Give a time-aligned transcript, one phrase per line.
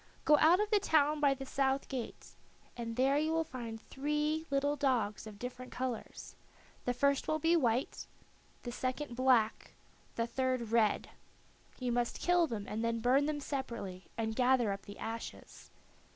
[0.25, 2.33] Go out of the town by the south gate,
[2.75, 6.35] and there you will find three little dogs of different colors;
[6.85, 8.07] the first will be white,
[8.63, 9.73] the second black,
[10.15, 11.11] the third red.
[11.77, 15.69] You must kill them and then burn them separately, and gather up the ashes.